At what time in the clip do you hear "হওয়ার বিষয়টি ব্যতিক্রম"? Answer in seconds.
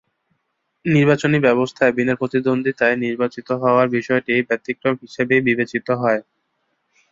3.61-4.95